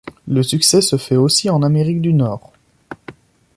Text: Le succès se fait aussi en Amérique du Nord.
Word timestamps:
Le 0.27 0.41
succès 0.41 0.81
se 0.81 0.97
fait 0.97 1.15
aussi 1.15 1.51
en 1.51 1.61
Amérique 1.61 2.01
du 2.01 2.11
Nord. 2.11 2.53